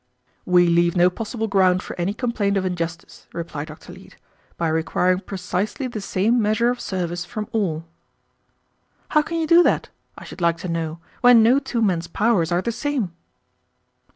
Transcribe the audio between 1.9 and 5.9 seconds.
any complaint of injustice," replied Dr. Leete, "by requiring precisely